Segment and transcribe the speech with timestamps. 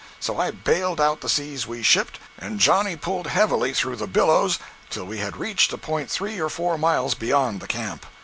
[0.19, 4.57] So I baled out the seas we shipped, and Johnny pulled heavily through the billows
[4.89, 8.07] till we had reached a point three or four miles beyond the camp.